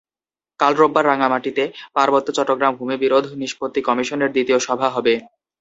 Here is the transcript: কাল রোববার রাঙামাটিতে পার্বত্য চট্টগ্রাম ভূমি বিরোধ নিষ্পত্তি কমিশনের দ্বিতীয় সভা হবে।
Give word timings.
কাল 0.59 0.73
রোববার 0.75 1.05
রাঙামাটিতে 1.07 1.63
পার্বত্য 1.95 2.29
চট্টগ্রাম 2.37 2.73
ভূমি 2.75 2.95
বিরোধ 3.03 3.25
নিষ্পত্তি 3.41 3.81
কমিশনের 3.87 4.33
দ্বিতীয় 4.35 4.59
সভা 4.67 4.87
হবে। 4.95 5.13